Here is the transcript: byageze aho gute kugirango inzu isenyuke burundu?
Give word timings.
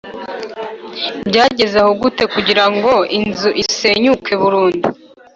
byageze 1.27 1.75
aho 1.81 1.91
gute 2.01 2.23
kugirango 2.33 2.91
inzu 3.19 3.49
isenyuke 3.63 4.31
burundu? 4.41 4.87